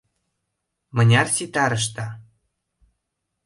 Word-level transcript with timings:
—Мыняр 0.95 1.27
ситарышда? 1.35 2.07